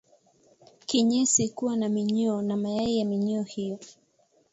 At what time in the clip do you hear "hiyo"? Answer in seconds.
3.43-3.79